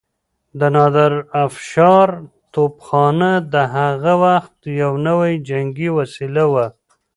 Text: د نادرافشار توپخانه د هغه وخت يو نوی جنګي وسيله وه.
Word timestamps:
د 0.59 0.61
نادرافشار 0.75 2.09
توپخانه 2.53 3.31
د 3.53 3.55
هغه 3.75 4.13
وخت 4.25 4.55
يو 4.81 4.91
نوی 5.07 5.33
جنګي 5.49 5.89
وسيله 5.97 6.43
وه. 6.53 6.65